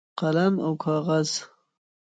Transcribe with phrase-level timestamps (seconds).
[0.19, 1.29] قلم او کاغذ